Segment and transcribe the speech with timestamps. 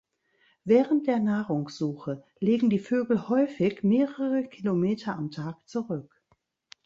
[0.63, 6.19] Während der Nahrungssuche legen die Vögel häufig mehrere Kilometer am Tag zurück.